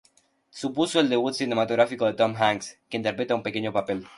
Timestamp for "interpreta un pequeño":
2.97-3.71